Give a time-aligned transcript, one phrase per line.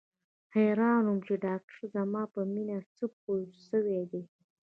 [0.53, 4.23] حيران وم چې ډاکتر زما په مينې څه پوه سوى دى.